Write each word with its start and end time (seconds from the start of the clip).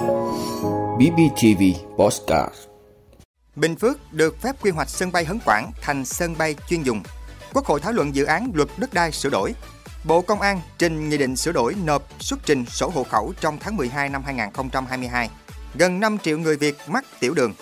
BBTV 0.00 1.62
Postcard 1.98 2.54
Bình 3.56 3.76
Phước 3.76 4.12
được 4.12 4.42
phép 4.42 4.56
quy 4.62 4.70
hoạch 4.70 4.88
sân 4.88 5.12
bay 5.12 5.24
Hấn 5.24 5.38
Quảng 5.44 5.70
thành 5.80 6.04
sân 6.04 6.34
bay 6.38 6.54
chuyên 6.68 6.82
dùng. 6.82 7.02
Quốc 7.52 7.66
hội 7.66 7.80
thảo 7.80 7.92
luận 7.92 8.14
dự 8.14 8.24
án 8.24 8.50
luật 8.54 8.68
đất 8.76 8.94
đai 8.94 9.12
sửa 9.12 9.30
đổi. 9.30 9.54
Bộ 10.04 10.22
Công 10.22 10.40
an 10.40 10.60
trình 10.78 11.08
nghị 11.08 11.18
định 11.18 11.36
sửa 11.36 11.52
đổi 11.52 11.74
nộp 11.84 12.02
xuất 12.20 12.38
trình 12.46 12.64
sổ 12.66 12.90
hộ 12.94 13.04
khẩu 13.04 13.32
trong 13.40 13.58
tháng 13.58 13.76
12 13.76 14.08
năm 14.08 14.22
2022. 14.24 15.30
Gần 15.74 16.00
5 16.00 16.18
triệu 16.18 16.38
người 16.38 16.56
Việt 16.56 16.76
mắc 16.86 17.04
tiểu 17.20 17.34
đường. 17.34 17.54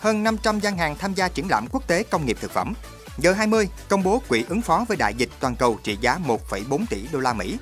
Hơn 0.00 0.22
500 0.22 0.60
gian 0.60 0.78
hàng 0.78 0.96
tham 0.98 1.14
gia 1.14 1.28
triển 1.28 1.48
lãm 1.48 1.66
quốc 1.72 1.88
tế 1.88 2.02
công 2.02 2.26
nghiệp 2.26 2.36
thực 2.40 2.50
phẩm. 2.50 2.74
G20 3.18 3.66
công 3.88 4.02
bố 4.02 4.22
quỹ 4.28 4.44
ứng 4.48 4.62
phó 4.62 4.84
với 4.88 4.96
đại 4.96 5.14
dịch 5.14 5.30
toàn 5.40 5.56
cầu 5.56 5.78
trị 5.82 5.98
giá 6.00 6.18
1,4 6.26 6.84
tỷ 6.90 7.08
đô 7.12 7.20
la 7.20 7.32
Mỹ. 7.32 7.58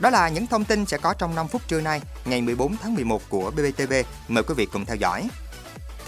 Đó 0.00 0.10
là 0.10 0.28
những 0.28 0.46
thông 0.46 0.64
tin 0.64 0.86
sẽ 0.86 0.98
có 0.98 1.14
trong 1.14 1.34
5 1.34 1.48
phút 1.48 1.62
trưa 1.68 1.80
nay, 1.80 2.00
ngày 2.24 2.42
14 2.42 2.76
tháng 2.76 2.94
11 2.94 3.22
của 3.28 3.50
BBTV. 3.50 3.92
Mời 4.28 4.44
quý 4.44 4.54
vị 4.56 4.66
cùng 4.72 4.84
theo 4.84 4.96
dõi. 4.96 5.28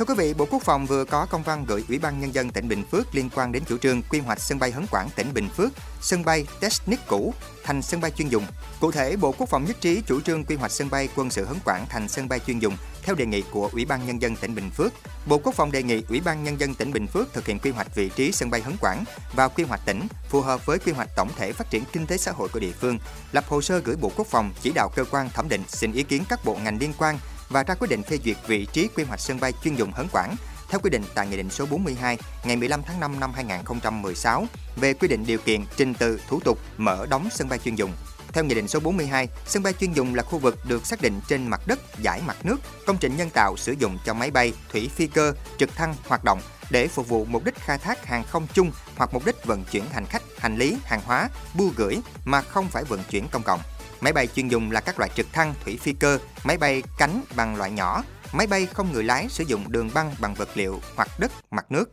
Thưa 0.01 0.07
quý 0.07 0.15
vị, 0.19 0.35
Bộ 0.35 0.47
Quốc 0.51 0.63
phòng 0.63 0.87
vừa 0.87 1.05
có 1.05 1.27
công 1.31 1.43
văn 1.43 1.65
gửi 1.69 1.85
Ủy 1.89 1.99
ban 1.99 2.21
Nhân 2.21 2.35
dân 2.35 2.51
tỉnh 2.51 2.69
Bình 2.69 2.85
Phước 2.91 3.15
liên 3.15 3.31
quan 3.35 3.53
đến 3.53 3.63
chủ 3.69 3.79
trương 3.79 4.03
quy 4.03 4.21
hoạch 4.21 4.41
sân 4.41 4.59
bay 4.59 4.71
Hấn 4.71 4.87
Quảng 4.91 5.09
tỉnh 5.17 5.35
Bình 5.35 5.49
Phước, 5.57 5.73
sân 6.01 6.25
bay 6.25 6.47
Technic 6.61 7.01
cũ 7.09 7.35
thành 7.65 7.83
sân 7.83 8.01
bay 8.01 8.11
chuyên 8.11 8.29
dùng. 8.29 8.45
Cụ 8.81 8.91
thể, 8.91 9.17
Bộ 9.17 9.35
Quốc 9.39 9.49
phòng 9.49 9.65
nhất 9.65 9.77
trí 9.81 10.03
chủ 10.07 10.21
trương 10.21 10.45
quy 10.45 10.57
hoạch 10.57 10.71
sân 10.71 10.91
bay 10.91 11.09
quân 11.17 11.31
sự 11.31 11.45
Hấn 11.45 11.57
Quảng 11.65 11.87
thành 11.89 12.09
sân 12.09 12.29
bay 12.29 12.41
chuyên 12.47 12.59
dùng 12.59 12.77
theo 13.03 13.15
đề 13.15 13.27
nghị 13.27 13.43
của 13.51 13.71
Ủy 13.73 13.85
ban 13.85 14.07
Nhân 14.07 14.23
dân 14.23 14.37
tỉnh 14.37 14.55
Bình 14.55 14.71
Phước. 14.71 14.93
Bộ 15.27 15.39
Quốc 15.39 15.55
phòng 15.55 15.73
đề 15.73 15.83
nghị 15.83 16.03
Ủy 16.09 16.21
ban 16.21 16.45
Nhân 16.45 16.61
dân 16.61 16.75
tỉnh 16.75 16.93
Bình 16.93 17.07
Phước 17.07 17.33
thực 17.33 17.47
hiện 17.47 17.59
quy 17.59 17.71
hoạch 17.71 17.95
vị 17.95 18.09
trí 18.09 18.33
sân 18.33 18.51
bay 18.51 18.61
Hấn 18.61 18.77
Quảng 18.81 19.05
và 19.33 19.49
quy 19.49 19.65
hoạch 19.65 19.81
tỉnh 19.87 20.01
phù 20.29 20.41
hợp 20.41 20.67
với 20.67 20.79
quy 20.79 20.93
hoạch 20.93 21.09
tổng 21.17 21.31
thể 21.37 21.53
phát 21.53 21.71
triển 21.71 21.85
kinh 21.93 22.07
tế 22.07 22.17
xã 22.17 22.33
hội 22.33 22.49
của 22.49 22.61
địa 22.61 22.73
phương, 22.81 22.99
lập 23.33 23.45
hồ 23.49 23.63
sơ 23.63 23.79
gửi 23.79 23.97
Bộ 23.97 24.13
Quốc 24.17 24.27
phòng 24.27 24.53
chỉ 24.63 24.73
đạo 24.75 24.89
cơ 24.97 25.05
quan 25.11 25.31
thẩm 25.31 25.49
định 25.49 25.63
xin 25.69 25.93
ý 25.93 26.03
kiến 26.03 26.25
các 26.29 26.45
bộ 26.45 26.57
ngành 26.65 26.79
liên 26.79 26.93
quan 26.99 27.19
và 27.51 27.63
ra 27.63 27.75
quyết 27.75 27.89
định 27.91 28.03
phê 28.03 28.19
duyệt 28.25 28.37
vị 28.47 28.67
trí 28.73 28.89
quy 28.89 29.05
hoạch 29.05 29.21
sân 29.21 29.41
bay 29.41 29.53
chuyên 29.65 29.75
dụng 29.75 29.93
Hấn 29.93 30.07
Quảng 30.13 30.37
theo 30.71 30.81
quy 30.81 30.91
định 30.91 31.03
tại 31.15 31.27
Nghị 31.27 31.37
định 31.37 31.51
số 31.51 31.67
42 31.67 32.19
ngày 32.45 32.57
15 32.57 32.83
tháng 32.83 33.01
5 33.01 33.21
năm 33.21 33.33
2016 33.35 34.47
về 34.77 34.95
quy 34.95 35.09
định 35.09 35.25
điều 35.27 35.39
kiện, 35.39 35.65
trình 35.77 35.95
tự, 35.95 36.21
thủ 36.29 36.41
tục 36.41 36.59
mở 36.77 37.07
đóng 37.11 37.29
sân 37.33 37.49
bay 37.49 37.59
chuyên 37.59 37.75
dụng. 37.75 37.93
Theo 38.33 38.45
Nghị 38.45 38.55
định 38.55 38.69
số 38.69 38.81
42, 38.81 39.29
sân 39.47 39.63
bay 39.63 39.73
chuyên 39.73 39.93
dùng 39.93 40.15
là 40.15 40.23
khu 40.23 40.39
vực 40.39 40.59
được 40.69 40.87
xác 40.87 41.03
định 41.03 41.21
trên 41.29 41.47
mặt 41.47 41.61
đất, 41.67 41.81
giải 41.99 42.23
mặt 42.27 42.37
nước, 42.45 42.57
công 42.87 42.97
trình 43.01 43.17
nhân 43.17 43.31
tạo 43.31 43.57
sử 43.57 43.73
dụng 43.73 43.99
cho 44.05 44.15
máy 44.15 44.31
bay, 44.31 44.53
thủy 44.73 44.91
phi 44.95 45.07
cơ, 45.07 45.33
trực 45.59 45.75
thăng 45.77 45.95
hoạt 46.09 46.25
động 46.25 46.41
để 46.71 46.89
phục 46.89 47.09
vụ 47.09 47.25
mục 47.25 47.45
đích 47.45 47.55
khai 47.55 47.79
thác 47.79 48.07
hàng 48.07 48.25
không 48.25 48.47
chung 48.55 48.73
hoặc 48.97 49.15
mục 49.15 49.27
đích 49.27 49.45
vận 49.45 49.65
chuyển 49.65 49.85
hành 49.93 50.07
khách, 50.07 50.23
hành 50.39 50.57
lý, 50.57 50.77
hàng 50.85 51.01
hóa, 51.05 51.29
bưu 51.55 51.73
gửi 51.77 51.99
mà 52.25 52.43
không 52.43 52.69
phải 52.69 52.85
vận 52.85 53.01
chuyển 53.11 53.29
công 53.29 53.43
cộng. 53.43 53.61
Máy 54.01 54.13
bay 54.13 54.27
chuyên 54.27 54.49
dùng 54.49 54.71
là 54.71 54.81
các 54.81 54.99
loại 54.99 55.11
trực 55.17 55.33
thăng, 55.33 55.55
thủy 55.65 55.79
phi 55.83 55.93
cơ, 55.93 56.19
máy 56.45 56.57
bay 56.59 56.83
cánh 56.99 57.23
bằng 57.37 57.57
loại 57.57 57.71
nhỏ, 57.71 58.05
máy 58.33 58.47
bay 58.47 58.67
không 58.67 58.93
người 58.93 59.05
lái 59.05 59.29
sử 59.29 59.45
dụng 59.45 59.73
đường 59.73 59.91
băng 59.95 60.15
bằng 60.21 60.35
vật 60.35 60.49
liệu 60.55 60.81
hoặc 60.97 61.09
đất, 61.19 61.33
mặt 61.51 61.67
nước. 61.73 61.91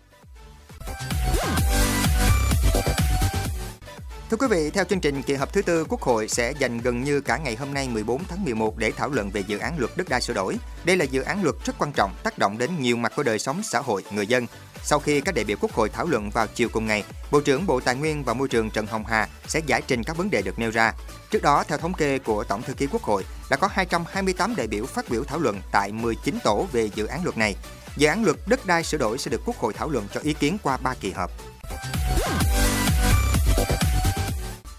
Thưa 4.29 4.37
quý 4.37 4.47
vị, 4.47 4.69
theo 4.69 4.83
chương 4.83 4.99
trình 4.99 5.21
kỳ 5.21 5.33
họp 5.33 5.53
thứ 5.53 5.61
tư, 5.61 5.85
Quốc 5.89 6.01
hội 6.01 6.27
sẽ 6.27 6.53
dành 6.59 6.77
gần 6.77 7.03
như 7.03 7.21
cả 7.21 7.37
ngày 7.37 7.55
hôm 7.55 7.73
nay 7.73 7.89
14 7.89 8.23
tháng 8.23 8.43
11 8.43 8.77
để 8.77 8.91
thảo 8.91 9.09
luận 9.09 9.29
về 9.29 9.43
dự 9.47 9.57
án 9.57 9.79
luật 9.79 9.91
đất 9.97 10.09
đai 10.09 10.21
sửa 10.21 10.33
đổi. 10.33 10.57
Đây 10.83 10.97
là 10.97 11.05
dự 11.05 11.21
án 11.21 11.43
luật 11.43 11.55
rất 11.65 11.73
quan 11.79 11.91
trọng, 11.91 12.15
tác 12.23 12.37
động 12.37 12.57
đến 12.57 12.69
nhiều 12.79 12.97
mặt 12.97 13.13
của 13.15 13.23
đời 13.23 13.39
sống 13.39 13.61
xã 13.63 13.79
hội, 13.79 14.03
người 14.11 14.27
dân. 14.27 14.45
Sau 14.83 14.99
khi 14.99 15.21
các 15.21 15.35
đại 15.35 15.45
biểu 15.45 15.57
Quốc 15.61 15.71
hội 15.71 15.89
thảo 15.89 16.05
luận 16.05 16.29
vào 16.29 16.47
chiều 16.47 16.69
cùng 16.71 16.85
ngày, 16.85 17.03
Bộ 17.31 17.41
trưởng 17.41 17.65
Bộ 17.65 17.79
Tài 17.79 17.95
nguyên 17.95 18.23
và 18.23 18.33
Môi 18.33 18.47
trường 18.47 18.69
Trần 18.69 18.85
Hồng 18.85 19.05
Hà 19.05 19.27
sẽ 19.47 19.59
giải 19.65 19.81
trình 19.87 20.03
các 20.03 20.17
vấn 20.17 20.29
đề 20.29 20.41
được 20.41 20.59
nêu 20.59 20.71
ra. 20.71 20.93
Trước 21.31 21.41
đó, 21.41 21.63
theo 21.67 21.77
thống 21.77 21.93
kê 21.93 22.19
của 22.19 22.43
Tổng 22.43 22.61
thư 22.61 22.73
ký 22.73 22.87
Quốc 22.91 23.03
hội, 23.03 23.25
đã 23.49 23.57
có 23.57 23.67
228 23.71 24.55
đại 24.55 24.67
biểu 24.67 24.85
phát 24.85 25.09
biểu 25.09 25.23
thảo 25.23 25.39
luận 25.39 25.61
tại 25.71 25.91
19 25.91 26.39
tổ 26.43 26.67
về 26.71 26.89
dự 26.95 27.05
án 27.05 27.23
luật 27.23 27.37
này. 27.37 27.55
Dự 27.97 28.07
án 28.07 28.23
luật 28.23 28.37
đất 28.47 28.65
đai 28.65 28.83
sửa 28.83 28.97
đổi 28.97 29.17
sẽ 29.17 29.31
được 29.31 29.41
Quốc 29.45 29.57
hội 29.57 29.73
thảo 29.73 29.89
luận 29.89 30.07
cho 30.13 30.19
ý 30.19 30.33
kiến 30.33 30.57
qua 30.63 30.77
3 30.77 30.93
kỳ 30.93 31.11
họp. 31.11 31.31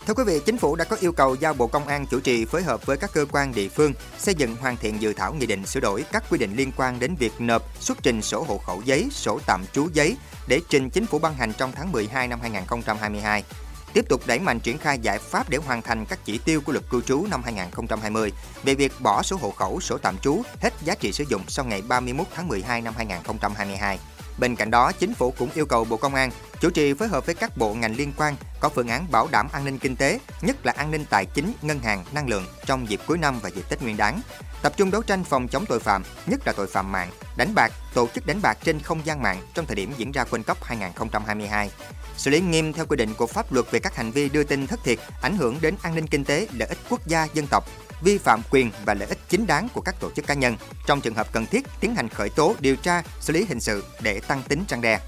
Thưa 0.09 0.15
quý 0.15 0.25
vị, 0.25 0.41
Chính 0.47 0.57
phủ 0.57 0.77
đã 0.77 0.85
có 0.85 0.97
yêu 1.01 1.13
cầu 1.13 1.35
giao 1.35 1.55
Bộ 1.55 1.67
Công 1.67 1.87
an 1.87 2.07
chủ 2.07 2.21
trì 2.21 2.45
phối 2.45 2.63
hợp 2.63 2.87
với 2.87 2.97
các 2.97 3.11
cơ 3.13 3.27
quan 3.33 3.55
địa 3.55 3.69
phương 3.69 3.93
xây 4.19 4.35
dựng 4.35 4.57
hoàn 4.57 4.77
thiện 4.77 5.03
dự 5.03 5.13
thảo 5.13 5.35
nghị 5.35 5.47
định 5.47 5.67
sửa 5.67 5.81
đổi 5.81 6.05
các 6.13 6.25
quy 6.31 6.39
định 6.39 6.57
liên 6.57 6.73
quan 6.77 7.01
đến 7.01 7.15
việc 7.15 7.33
nộp 7.39 7.81
xuất 7.81 8.03
trình 8.03 8.23
sổ 8.23 8.45
hộ 8.49 8.59
khẩu 8.59 8.83
giấy, 8.85 9.09
sổ 9.11 9.41
tạm 9.47 9.65
trú 9.73 9.89
giấy 9.93 10.17
để 10.47 10.61
trình 10.69 10.91
Chính 10.91 11.07
phủ 11.07 11.19
ban 11.19 11.35
hành 11.35 11.53
trong 11.59 11.73
tháng 11.73 11.93
12 11.93 12.29
năm 12.29 12.41
2022 12.41 13.45
tiếp 13.93 14.09
tục 14.09 14.23
đẩy 14.27 14.39
mạnh 14.39 14.61
triển 14.61 14.79
khai 14.79 14.99
giải 14.99 15.19
pháp 15.19 15.51
để 15.51 15.59
hoàn 15.67 15.83
thành 15.83 16.07
các 16.07 16.19
chỉ 16.25 16.39
tiêu 16.39 16.61
của 16.61 16.73
luật 16.73 16.85
cư 16.91 17.01
trú 17.01 17.27
năm 17.31 17.43
2020 17.43 18.33
về 18.65 18.75
việc 18.75 18.93
bỏ 19.01 19.23
sổ 19.23 19.37
hộ 19.37 19.51
khẩu, 19.51 19.81
sổ 19.81 19.99
tạm 19.99 20.19
trú 20.19 20.43
hết 20.61 20.75
giá 20.85 20.95
trị 20.95 21.13
sử 21.13 21.25
dụng 21.29 21.43
sau 21.49 21.65
ngày 21.65 21.83
31 21.89 22.27
tháng 22.35 22.49
12 22.49 22.81
năm 22.81 22.95
2022. 22.97 23.99
Bên 24.39 24.57
cạnh 24.57 24.71
đó, 24.71 24.93
chính 24.93 25.15
phủ 25.15 25.35
cũng 25.39 25.51
yêu 25.55 25.67
cầu 25.67 25.85
Bộ 25.85 25.97
Công 25.97 26.15
an 26.15 26.31
chủ 26.61 26.71
trì 26.71 26.95
phối 26.95 27.09
hợp 27.09 27.27
với 27.27 27.35
các 27.35 27.57
bộ 27.57 27.75
ngành 27.75 27.97
liên 27.97 28.13
quan 28.17 28.37
có 28.61 28.69
phương 28.69 28.89
án 28.89 29.11
bảo 29.11 29.29
đảm 29.33 29.49
an 29.53 29.65
ninh 29.65 29.79
kinh 29.79 29.97
tế, 29.97 30.21
nhất 30.43 30.67
là 30.67 30.73
an 30.77 30.91
ninh 30.91 31.05
tài 31.11 31.27
chính, 31.27 31.53
ngân 31.63 31.79
hàng, 31.79 32.05
năng 32.13 32.29
lượng 32.29 32.45
trong 32.67 32.89
dịp 32.89 33.01
cuối 33.07 33.19
năm 33.19 33.39
và 33.43 33.49
dịp 33.49 33.69
Tết 33.69 33.83
Nguyên 33.83 33.97
đán. 33.97 34.21
Tập 34.63 34.73
trung 34.77 34.91
đấu 34.91 35.03
tranh 35.03 35.25
phòng 35.25 35.49
chống 35.49 35.67
tội 35.67 35.81
phạm, 35.81 36.03
nhất 36.27 36.41
là 36.47 36.53
tội 36.53 36.67
phạm 36.67 36.93
mạng, 36.93 37.11
đánh 37.37 37.55
bạc, 37.55 37.73
tổ 37.95 38.09
chức 38.15 38.27
đánh 38.27 38.41
bạc 38.43 38.59
trên 38.65 38.81
không 38.81 39.01
gian 39.05 39.23
mạng 39.23 39.43
trong 39.55 39.67
thời 39.67 39.77
điểm 39.77 39.93
diễn 39.97 40.13
ra 40.13 40.25
World 40.31 40.43
Cup 40.43 40.65
2022. 40.65 41.71
Xử 42.17 42.31
lý 42.31 42.41
nghiêm 42.41 42.73
theo 42.73 42.87
quy 42.87 42.97
định 42.97 43.15
của 43.15 43.27
pháp 43.27 43.53
luật 43.53 43.71
về 43.71 43.79
các 43.79 43.97
hành 43.97 44.11
vi 44.11 44.29
đưa 44.29 44.45
tin 44.45 44.67
thất 44.67 44.81
thiệt, 44.85 44.99
ảnh 45.23 45.37
hưởng 45.37 45.59
đến 45.61 45.75
an 45.83 45.95
ninh 45.95 46.07
kinh 46.07 46.25
tế, 46.25 46.49
lợi 46.53 46.69
ích 46.69 46.79
quốc 46.91 47.07
gia, 47.07 47.29
dân 47.35 47.47
tộc, 47.47 47.65
vi 48.03 48.19
phạm 48.19 48.43
quyền 48.51 48.71
và 48.85 48.95
lợi 48.95 49.09
ích 49.09 49.19
chính 49.29 49.47
đáng 49.47 49.69
của 49.75 49.81
các 49.81 49.95
tổ 50.01 50.11
chức 50.11 50.27
cá 50.27 50.35
nhân. 50.35 50.57
Trong 50.87 51.01
trường 51.01 51.15
hợp 51.15 51.33
cần 51.33 51.47
thiết, 51.47 51.67
tiến 51.81 51.95
hành 51.95 52.09
khởi 52.09 52.31
tố, 52.31 52.55
điều 52.61 52.77
tra, 52.77 53.03
xử 53.21 53.33
lý 53.33 53.45
hình 53.45 53.61
sự 53.61 53.85
để 54.03 54.21
tăng 54.21 54.43
tính 54.43 54.65
răn 54.69 54.81
đe. 54.81 55.01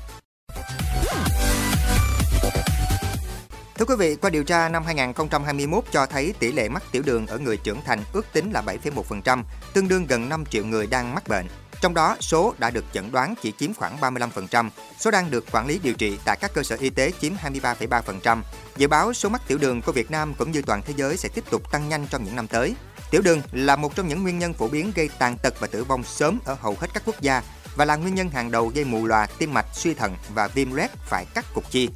Thưa 3.74 3.86
quý 3.86 3.94
vị, 3.98 4.16
qua 4.16 4.30
điều 4.30 4.44
tra 4.44 4.68
năm 4.68 4.84
2021 4.84 5.84
cho 5.92 6.06
thấy 6.06 6.34
tỷ 6.38 6.52
lệ 6.52 6.68
mắc 6.68 6.82
tiểu 6.92 7.02
đường 7.06 7.26
ở 7.26 7.38
người 7.38 7.56
trưởng 7.56 7.80
thành 7.84 8.02
ước 8.12 8.26
tính 8.32 8.50
là 8.50 8.62
7,1%, 8.62 9.42
tương 9.72 9.88
đương 9.88 10.06
gần 10.06 10.28
5 10.28 10.44
triệu 10.44 10.64
người 10.64 10.86
đang 10.86 11.14
mắc 11.14 11.28
bệnh. 11.28 11.46
Trong 11.80 11.94
đó, 11.94 12.16
số 12.20 12.54
đã 12.58 12.70
được 12.70 12.84
chẩn 12.92 13.12
đoán 13.12 13.34
chỉ 13.42 13.52
chiếm 13.58 13.74
khoảng 13.74 13.96
35%, 14.00 14.70
số 14.98 15.10
đang 15.10 15.30
được 15.30 15.44
quản 15.52 15.66
lý 15.66 15.80
điều 15.82 15.94
trị 15.94 16.18
tại 16.24 16.36
các 16.40 16.50
cơ 16.54 16.62
sở 16.62 16.76
y 16.80 16.90
tế 16.90 17.12
chiếm 17.20 17.32
23,3%. 17.34 18.42
Dự 18.76 18.88
báo 18.88 19.12
số 19.12 19.28
mắc 19.28 19.42
tiểu 19.48 19.58
đường 19.58 19.82
của 19.82 19.92
Việt 19.92 20.10
Nam 20.10 20.34
cũng 20.38 20.50
như 20.50 20.62
toàn 20.62 20.82
thế 20.82 20.94
giới 20.96 21.16
sẽ 21.16 21.28
tiếp 21.34 21.44
tục 21.50 21.72
tăng 21.72 21.88
nhanh 21.88 22.06
trong 22.10 22.24
những 22.24 22.36
năm 22.36 22.46
tới. 22.46 22.74
Tiểu 23.10 23.22
đường 23.22 23.42
là 23.52 23.76
một 23.76 23.96
trong 23.96 24.08
những 24.08 24.22
nguyên 24.22 24.38
nhân 24.38 24.54
phổ 24.54 24.68
biến 24.68 24.92
gây 24.94 25.10
tàn 25.18 25.36
tật 25.42 25.60
và 25.60 25.66
tử 25.66 25.84
vong 25.84 26.04
sớm 26.04 26.38
ở 26.44 26.56
hầu 26.60 26.76
hết 26.80 26.88
các 26.94 27.02
quốc 27.06 27.20
gia 27.20 27.42
và 27.76 27.84
là 27.84 27.96
nguyên 27.96 28.14
nhân 28.14 28.30
hàng 28.30 28.50
đầu 28.50 28.72
gây 28.74 28.84
mù 28.84 29.06
lòa, 29.06 29.26
tim 29.38 29.54
mạch, 29.54 29.66
suy 29.72 29.94
thận 29.94 30.16
và 30.34 30.48
viêm 30.48 30.72
loét 30.72 30.90
phải 31.04 31.26
cắt 31.34 31.44
cục 31.54 31.70
chi. 31.70 31.88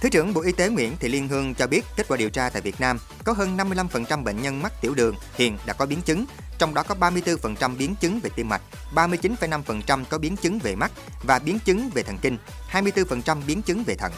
Thứ 0.00 0.08
trưởng 0.08 0.34
Bộ 0.34 0.40
Y 0.40 0.52
tế 0.52 0.68
Nguyễn 0.68 0.96
Thị 1.00 1.08
Liên 1.08 1.28
Hương 1.28 1.54
cho 1.54 1.66
biết 1.66 1.84
kết 1.96 2.08
quả 2.08 2.16
điều 2.16 2.30
tra 2.30 2.50
tại 2.50 2.62
Việt 2.62 2.80
Nam 2.80 2.98
có 3.24 3.32
hơn 3.32 3.56
55% 3.56 4.24
bệnh 4.24 4.42
nhân 4.42 4.62
mắc 4.62 4.72
tiểu 4.80 4.94
đường 4.94 5.14
hiện 5.34 5.58
đã 5.66 5.72
có 5.72 5.86
biến 5.86 6.02
chứng, 6.02 6.24
trong 6.58 6.74
đó 6.74 6.82
có 6.82 6.94
34% 7.00 7.76
biến 7.76 7.94
chứng 8.00 8.20
về 8.20 8.30
tim 8.36 8.48
mạch, 8.48 8.62
39,5% 8.94 10.04
có 10.04 10.18
biến 10.18 10.36
chứng 10.36 10.58
về 10.58 10.74
mắt 10.74 10.92
và 11.22 11.38
biến 11.38 11.58
chứng 11.64 11.90
về 11.94 12.02
thần 12.02 12.18
kinh, 12.22 12.38
24% 12.72 13.38
biến 13.46 13.62
chứng 13.62 13.84
về 13.84 13.94
thận. 13.94 14.12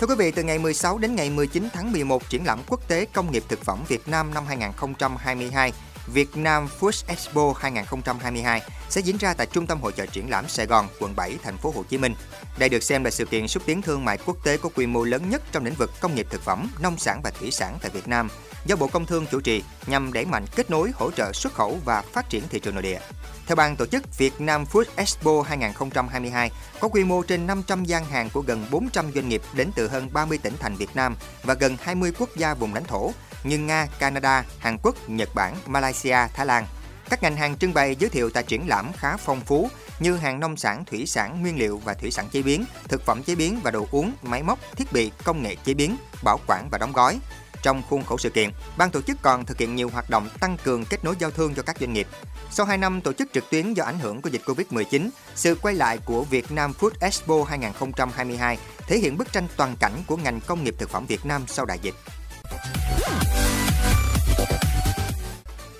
Thưa 0.00 0.06
quý 0.06 0.14
vị, 0.18 0.30
từ 0.30 0.42
ngày 0.42 0.58
16 0.58 0.98
đến 0.98 1.14
ngày 1.14 1.30
19 1.30 1.68
tháng 1.72 1.92
11, 1.92 2.30
triển 2.30 2.46
lãm 2.46 2.60
quốc 2.68 2.88
tế 2.88 3.06
công 3.12 3.32
nghiệp 3.32 3.44
thực 3.48 3.64
phẩm 3.64 3.84
Việt 3.88 4.08
Nam 4.08 4.34
năm 4.34 4.46
2022 4.46 5.72
Việt 6.06 6.36
Nam 6.36 6.68
Food 6.80 7.04
Expo 7.06 7.54
2022 7.58 8.62
sẽ 8.88 9.00
diễn 9.00 9.16
ra 9.16 9.34
tại 9.34 9.46
Trung 9.46 9.66
tâm 9.66 9.80
Hội 9.80 9.92
trợ 9.92 10.06
Triển 10.06 10.30
lãm 10.30 10.48
Sài 10.48 10.66
Gòn, 10.66 10.88
quận 11.00 11.16
7, 11.16 11.38
thành 11.42 11.56
phố 11.56 11.72
Hồ 11.76 11.84
Chí 11.88 11.98
Minh. 11.98 12.14
Đây 12.58 12.68
được 12.68 12.82
xem 12.82 13.04
là 13.04 13.10
sự 13.10 13.24
kiện 13.24 13.48
xúc 13.48 13.62
tiến 13.66 13.82
thương 13.82 14.04
mại 14.04 14.18
quốc 14.26 14.36
tế 14.44 14.56
có 14.56 14.68
quy 14.74 14.86
mô 14.86 15.04
lớn 15.04 15.30
nhất 15.30 15.42
trong 15.52 15.64
lĩnh 15.64 15.74
vực 15.74 15.90
công 16.00 16.14
nghiệp 16.14 16.26
thực 16.30 16.42
phẩm, 16.42 16.70
nông 16.80 16.98
sản 16.98 17.20
và 17.24 17.30
thủy 17.30 17.50
sản 17.50 17.78
tại 17.82 17.90
Việt 17.90 18.08
Nam, 18.08 18.28
do 18.66 18.76
Bộ 18.76 18.86
Công 18.86 19.06
Thương 19.06 19.26
chủ 19.26 19.40
trì 19.40 19.62
nhằm 19.86 20.12
đẩy 20.12 20.24
mạnh 20.24 20.44
kết 20.56 20.70
nối, 20.70 20.90
hỗ 20.94 21.10
trợ 21.10 21.32
xuất 21.32 21.54
khẩu 21.54 21.78
và 21.84 22.02
phát 22.02 22.30
triển 22.30 22.42
thị 22.48 22.60
trường 22.60 22.74
nội 22.74 22.82
địa. 22.82 22.98
Theo 23.46 23.56
ban 23.56 23.76
tổ 23.76 23.86
chức, 23.86 24.18
Việt 24.18 24.40
Nam 24.40 24.64
Food 24.72 24.84
Expo 24.96 25.42
2022 25.42 26.50
có 26.80 26.88
quy 26.88 27.04
mô 27.04 27.22
trên 27.22 27.46
500 27.46 27.84
gian 27.84 28.04
hàng 28.04 28.30
của 28.30 28.40
gần 28.40 28.66
400 28.70 29.12
doanh 29.14 29.28
nghiệp 29.28 29.42
đến 29.54 29.70
từ 29.74 29.88
hơn 29.88 30.08
30 30.12 30.38
tỉnh 30.38 30.54
thành 30.60 30.76
Việt 30.76 30.96
Nam 30.96 31.16
và 31.42 31.54
gần 31.54 31.76
20 31.80 32.12
quốc 32.18 32.28
gia 32.36 32.54
vùng 32.54 32.74
lãnh 32.74 32.84
thổ 32.84 33.12
như 33.44 33.58
Nga, 33.58 33.86
Canada, 33.98 34.44
Hàn 34.58 34.78
Quốc, 34.82 35.08
Nhật 35.08 35.34
Bản, 35.34 35.54
Malaysia, 35.66 36.16
Thái 36.34 36.46
Lan. 36.46 36.66
Các 37.10 37.22
ngành 37.22 37.36
hàng 37.36 37.58
trưng 37.58 37.74
bày 37.74 37.96
giới 37.98 38.10
thiệu 38.10 38.30
tại 38.30 38.42
triển 38.42 38.68
lãm 38.68 38.92
khá 38.92 39.16
phong 39.16 39.40
phú 39.40 39.70
như 40.00 40.16
hàng 40.16 40.40
nông 40.40 40.56
sản, 40.56 40.84
thủy 40.84 41.06
sản, 41.06 41.42
nguyên 41.42 41.58
liệu 41.58 41.78
và 41.78 41.94
thủy 41.94 42.10
sản 42.10 42.28
chế 42.28 42.42
biến, 42.42 42.64
thực 42.88 43.06
phẩm 43.06 43.22
chế 43.22 43.34
biến 43.34 43.60
và 43.62 43.70
đồ 43.70 43.86
uống, 43.90 44.12
máy 44.22 44.42
móc, 44.42 44.58
thiết 44.76 44.92
bị, 44.92 45.12
công 45.24 45.42
nghệ 45.42 45.56
chế 45.64 45.74
biến, 45.74 45.96
bảo 46.24 46.40
quản 46.46 46.68
và 46.70 46.78
đóng 46.78 46.92
gói. 46.92 47.20
Trong 47.62 47.82
khuôn 47.88 48.04
khổ 48.04 48.18
sự 48.18 48.30
kiện, 48.30 48.50
ban 48.76 48.90
tổ 48.90 49.02
chức 49.02 49.16
còn 49.22 49.44
thực 49.44 49.58
hiện 49.58 49.76
nhiều 49.76 49.88
hoạt 49.88 50.10
động 50.10 50.28
tăng 50.40 50.56
cường 50.64 50.84
kết 50.84 51.04
nối 51.04 51.14
giao 51.18 51.30
thương 51.30 51.54
cho 51.54 51.62
các 51.62 51.76
doanh 51.80 51.92
nghiệp. 51.92 52.08
Sau 52.50 52.66
2 52.66 52.78
năm 52.78 53.00
tổ 53.00 53.12
chức 53.12 53.28
trực 53.32 53.50
tuyến 53.50 53.74
do 53.74 53.84
ảnh 53.84 53.98
hưởng 53.98 54.22
của 54.22 54.28
dịch 54.28 54.42
Covid-19, 54.44 55.08
sự 55.34 55.54
quay 55.54 55.74
lại 55.74 55.98
của 56.04 56.24
Việt 56.24 56.52
Nam 56.52 56.72
Food 56.80 56.90
Expo 57.00 57.34
2022 57.48 58.58
thể 58.86 58.98
hiện 58.98 59.18
bức 59.18 59.32
tranh 59.32 59.46
toàn 59.56 59.76
cảnh 59.80 60.02
của 60.06 60.16
ngành 60.16 60.40
công 60.40 60.64
nghiệp 60.64 60.74
thực 60.78 60.90
phẩm 60.90 61.06
Việt 61.06 61.26
Nam 61.26 61.44
sau 61.46 61.64
đại 61.64 61.78
dịch. 61.82 61.94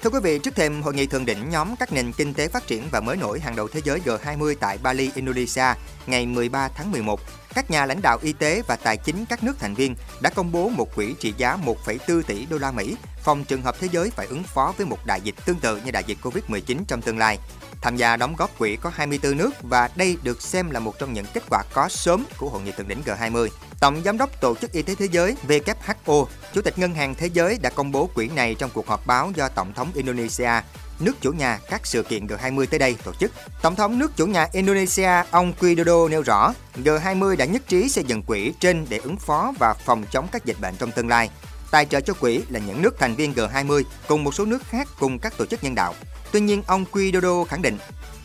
Thưa 0.02 0.10
quý 0.10 0.20
vị, 0.22 0.38
trước 0.38 0.56
thêm 0.56 0.82
hội 0.82 0.94
nghị 0.94 1.06
thượng 1.06 1.26
đỉnh 1.26 1.50
nhóm 1.50 1.76
các 1.76 1.92
nền 1.92 2.12
kinh 2.12 2.34
tế 2.34 2.48
phát 2.48 2.66
triển 2.66 2.82
và 2.90 3.00
mới 3.00 3.16
nổi 3.16 3.40
hàng 3.40 3.56
đầu 3.56 3.69
thế 3.69 3.81
giới 3.84 4.00
G20 4.04 4.54
tại 4.60 4.78
Bali, 4.82 5.10
Indonesia 5.14 5.64
ngày 6.06 6.26
13 6.26 6.68
tháng 6.68 6.90
11, 6.90 7.20
các 7.54 7.70
nhà 7.70 7.86
lãnh 7.86 8.02
đạo 8.02 8.18
y 8.22 8.32
tế 8.32 8.62
và 8.66 8.76
tài 8.76 8.96
chính 8.96 9.24
các 9.24 9.44
nước 9.44 9.56
thành 9.58 9.74
viên 9.74 9.94
đã 10.20 10.30
công 10.30 10.52
bố 10.52 10.68
một 10.68 10.94
quỹ 10.94 11.14
trị 11.20 11.34
giá 11.36 11.58
1,4 11.64 12.22
tỷ 12.22 12.46
đô 12.46 12.58
la 12.58 12.70
Mỹ 12.70 12.96
phòng 13.24 13.44
trường 13.44 13.62
hợp 13.62 13.76
thế 13.80 13.88
giới 13.92 14.10
phải 14.10 14.26
ứng 14.26 14.42
phó 14.42 14.74
với 14.76 14.86
một 14.86 14.98
đại 15.06 15.20
dịch 15.20 15.34
tương 15.44 15.60
tự 15.60 15.80
như 15.84 15.90
đại 15.90 16.04
dịch 16.06 16.18
Covid-19 16.22 16.84
trong 16.88 17.02
tương 17.02 17.18
lai. 17.18 17.38
Tham 17.80 17.96
gia 17.96 18.16
đóng 18.16 18.34
góp 18.36 18.58
quỹ 18.58 18.76
có 18.76 18.90
24 18.94 19.36
nước 19.36 19.50
và 19.62 19.90
đây 19.96 20.16
được 20.22 20.42
xem 20.42 20.70
là 20.70 20.80
một 20.80 20.98
trong 20.98 21.12
những 21.12 21.26
kết 21.34 21.42
quả 21.50 21.62
có 21.72 21.88
sớm 21.88 22.24
của 22.38 22.48
hội 22.48 22.62
nghị 22.62 22.72
thượng 22.72 22.88
đỉnh 22.88 23.02
G20. 23.04 23.48
Tổng 23.80 24.02
giám 24.04 24.18
đốc 24.18 24.40
Tổ 24.40 24.54
chức 24.54 24.72
Y 24.72 24.82
tế 24.82 24.94
Thế 24.94 25.08
giới 25.10 25.36
WHO, 25.48 26.26
Chủ 26.54 26.62
tịch 26.62 26.78
Ngân 26.78 26.94
hàng 26.94 27.14
Thế 27.14 27.26
giới 27.26 27.58
đã 27.62 27.70
công 27.70 27.92
bố 27.92 28.10
quỹ 28.14 28.28
này 28.28 28.54
trong 28.54 28.70
cuộc 28.74 28.88
họp 28.88 29.06
báo 29.06 29.32
do 29.34 29.48
Tổng 29.48 29.72
thống 29.72 29.90
Indonesia 29.94 30.50
nước 31.00 31.20
chủ 31.20 31.32
nhà 31.32 31.58
các 31.70 31.87
sự 31.87 32.02
kiện 32.02 32.26
G20 32.26 32.67
tới 32.67 32.79
đây 32.79 32.96
tổ 33.05 33.12
chức. 33.20 33.32
Tổng 33.62 33.76
thống 33.76 33.99
nước 33.99 34.17
chủ 34.17 34.26
nhà 34.26 34.49
Indonesia 34.52 35.11
ông 35.31 35.52
Widodo 35.61 36.08
nêu 36.08 36.23
rõ, 36.23 36.55
G20 36.85 37.37
đã 37.37 37.44
nhất 37.44 37.62
trí 37.69 37.88
xây 37.88 38.05
dựng 38.05 38.23
quỹ 38.23 38.52
trên 38.61 38.87
để 38.88 38.99
ứng 38.99 39.17
phó 39.17 39.52
và 39.58 39.75
phòng 39.75 40.05
chống 40.11 40.29
các 40.32 40.44
dịch 40.44 40.61
bệnh 40.61 40.76
trong 40.76 40.93
tương 40.93 41.08
lai. 41.08 41.31
Tài 41.70 41.87
trợ 41.87 42.00
cho 42.00 42.14
quỹ 42.14 42.43
là 42.49 42.61
những 42.61 42.82
nước 42.82 42.99
thành 42.99 43.14
viên 43.14 43.32
G20 43.32 43.82
cùng 44.08 44.25
một 44.25 44.35
số 44.35 44.44
nước 44.44 44.62
khác 44.69 44.88
cùng 45.00 45.19
các 45.19 45.38
tổ 45.38 45.46
chức 45.46 45.64
nhân 45.64 45.75
đạo. 45.75 45.94
Tuy 46.32 46.41
nhiên, 46.41 46.62
ông 46.67 46.85
Widodo 46.93 47.44
khẳng 47.44 47.62
định 47.62 47.79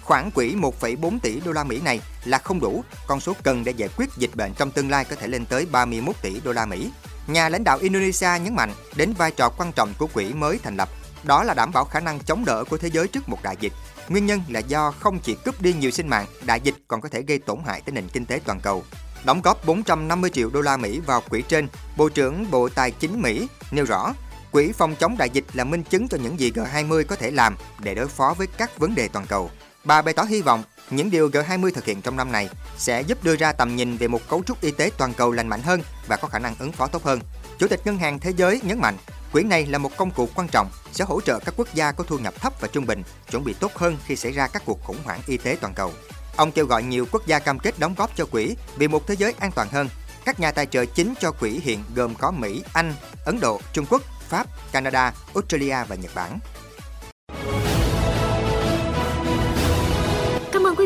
khoản 0.09 0.31
quỹ 0.31 0.55
1,4 0.55 1.19
tỷ 1.19 1.39
đô 1.39 1.51
la 1.51 1.63
Mỹ 1.63 1.81
này 1.81 2.01
là 2.25 2.37
không 2.37 2.59
đủ, 2.59 2.83
con 3.07 3.19
số 3.19 3.33
cần 3.43 3.63
để 3.63 3.71
giải 3.71 3.89
quyết 3.97 4.09
dịch 4.17 4.35
bệnh 4.35 4.53
trong 4.53 4.71
tương 4.71 4.89
lai 4.89 5.05
có 5.05 5.15
thể 5.15 5.27
lên 5.27 5.45
tới 5.45 5.65
31 5.71 6.15
tỷ 6.21 6.39
đô 6.43 6.51
la 6.51 6.65
Mỹ. 6.65 6.91
Nhà 7.27 7.49
lãnh 7.49 7.63
đạo 7.63 7.77
Indonesia 7.77 8.29
nhấn 8.43 8.55
mạnh 8.55 8.73
đến 8.95 9.13
vai 9.13 9.31
trò 9.31 9.49
quan 9.49 9.71
trọng 9.71 9.93
của 9.97 10.07
quỹ 10.07 10.33
mới 10.33 10.59
thành 10.63 10.77
lập, 10.77 10.89
đó 11.23 11.43
là 11.43 11.53
đảm 11.53 11.71
bảo 11.73 11.85
khả 11.85 11.99
năng 11.99 12.19
chống 12.19 12.45
đỡ 12.45 12.63
của 12.69 12.77
thế 12.77 12.89
giới 12.89 13.07
trước 13.07 13.29
một 13.29 13.43
đại 13.43 13.55
dịch. 13.59 13.73
Nguyên 14.09 14.25
nhân 14.25 14.41
là 14.47 14.59
do 14.59 14.91
không 14.91 15.19
chỉ 15.19 15.35
cướp 15.45 15.61
đi 15.61 15.73
nhiều 15.73 15.91
sinh 15.91 16.07
mạng, 16.07 16.25
đại 16.45 16.61
dịch 16.61 16.75
còn 16.87 17.01
có 17.01 17.09
thể 17.09 17.21
gây 17.21 17.39
tổn 17.39 17.59
hại 17.65 17.81
tới 17.81 17.93
nền 17.93 18.07
kinh 18.07 18.25
tế 18.25 18.39
toàn 18.45 18.59
cầu. 18.59 18.83
Đóng 19.23 19.41
góp 19.41 19.65
450 19.65 20.29
triệu 20.29 20.49
đô 20.49 20.61
la 20.61 20.77
Mỹ 20.77 20.99
vào 20.99 21.21
quỹ 21.29 21.41
trên, 21.41 21.67
Bộ 21.97 22.09
trưởng 22.09 22.51
Bộ 22.51 22.69
Tài 22.69 22.91
chính 22.91 23.21
Mỹ 23.21 23.47
nêu 23.71 23.85
rõ, 23.85 24.13
quỹ 24.51 24.71
phòng 24.71 24.95
chống 24.95 25.17
đại 25.17 25.29
dịch 25.29 25.45
là 25.53 25.63
minh 25.63 25.83
chứng 25.83 26.07
cho 26.07 26.17
những 26.17 26.39
gì 26.39 26.51
G20 26.51 27.03
có 27.07 27.15
thể 27.15 27.31
làm 27.31 27.57
để 27.79 27.95
đối 27.95 28.07
phó 28.07 28.33
với 28.37 28.47
các 28.47 28.79
vấn 28.79 28.95
đề 28.95 29.07
toàn 29.07 29.25
cầu. 29.25 29.51
Bà 29.83 30.01
bày 30.01 30.13
tỏ 30.13 30.23
hy 30.23 30.41
vọng 30.41 30.63
những 30.89 31.11
điều 31.11 31.29
G20 31.29 31.71
thực 31.71 31.85
hiện 31.85 32.01
trong 32.01 32.17
năm 32.17 32.31
này 32.31 32.49
sẽ 32.77 33.01
giúp 33.01 33.23
đưa 33.23 33.35
ra 33.35 33.51
tầm 33.51 33.75
nhìn 33.75 33.97
về 33.97 34.07
một 34.07 34.29
cấu 34.29 34.43
trúc 34.43 34.61
y 34.61 34.71
tế 34.71 34.91
toàn 34.97 35.13
cầu 35.13 35.31
lành 35.31 35.47
mạnh 35.47 35.61
hơn 35.61 35.81
và 36.07 36.15
có 36.15 36.27
khả 36.27 36.39
năng 36.39 36.55
ứng 36.59 36.71
phó 36.71 36.87
tốt 36.87 37.03
hơn. 37.03 37.19
Chủ 37.59 37.67
tịch 37.67 37.81
Ngân 37.85 37.97
hàng 37.97 38.19
Thế 38.19 38.33
giới 38.37 38.61
nhấn 38.63 38.79
mạnh, 38.79 38.97
quỹ 39.31 39.43
này 39.43 39.65
là 39.65 39.77
một 39.77 39.97
công 39.97 40.11
cụ 40.11 40.29
quan 40.35 40.47
trọng 40.47 40.69
sẽ 40.91 41.05
hỗ 41.05 41.21
trợ 41.21 41.39
các 41.39 41.53
quốc 41.57 41.67
gia 41.73 41.91
có 41.91 42.03
thu 42.03 42.17
nhập 42.17 42.33
thấp 42.41 42.53
và 42.61 42.67
trung 42.67 42.85
bình 42.85 43.03
chuẩn 43.31 43.43
bị 43.43 43.53
tốt 43.53 43.71
hơn 43.75 43.97
khi 44.05 44.15
xảy 44.15 44.31
ra 44.31 44.47
các 44.47 44.63
cuộc 44.65 44.83
khủng 44.83 44.97
hoảng 45.03 45.21
y 45.27 45.37
tế 45.37 45.57
toàn 45.61 45.73
cầu. 45.73 45.93
Ông 46.35 46.51
kêu 46.51 46.65
gọi 46.65 46.83
nhiều 46.83 47.05
quốc 47.11 47.27
gia 47.27 47.39
cam 47.39 47.59
kết 47.59 47.79
đóng 47.79 47.95
góp 47.97 48.15
cho 48.15 48.25
quỹ 48.25 48.55
vì 48.77 48.87
một 48.87 49.07
thế 49.07 49.15
giới 49.15 49.33
an 49.39 49.51
toàn 49.51 49.69
hơn. 49.69 49.89
Các 50.25 50.39
nhà 50.39 50.51
tài 50.51 50.65
trợ 50.65 50.85
chính 50.85 51.13
cho 51.19 51.31
quỹ 51.31 51.59
hiện 51.63 51.83
gồm 51.95 52.15
có 52.15 52.31
Mỹ, 52.31 52.63
Anh, 52.73 52.93
Ấn 53.25 53.39
Độ, 53.39 53.61
Trung 53.73 53.85
Quốc, 53.89 54.01
Pháp, 54.29 54.47
Canada, 54.71 55.13
Australia 55.35 55.77
và 55.87 55.95
Nhật 55.95 56.11
Bản. 56.15 56.39